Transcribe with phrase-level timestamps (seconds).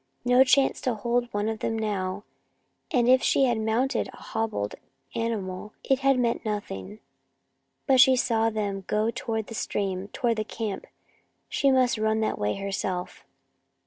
[0.25, 2.23] No chance to hold one of them now,
[2.89, 4.73] and if she had mounted a hobbled
[5.13, 6.97] animal it had meant nothing.
[7.85, 10.87] But she saw them go toward the stream, toward the camp.
[11.49, 13.25] She must run that way herself.